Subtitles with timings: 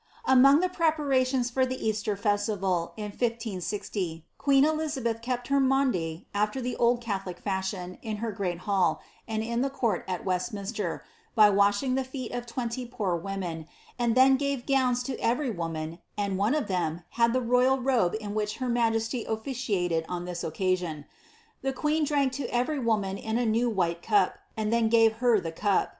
[0.00, 5.48] '^ Among the preparations for the Easter festival, in 1 560, queen Eliza beth kept
[5.48, 10.24] her Maunday after the old Catholic fashion, in her great hall, in the court at
[10.24, 13.66] Westminster, by washing the feet of twenty poor women,
[13.98, 18.14] and then gave gowns to every woman, and one of them had the royal robe
[18.22, 21.04] in which her majesty officiated on this occasion.
[21.60, 25.38] The queen drank to every woman in a new white cup, and then gave her
[25.40, 25.98] the cup.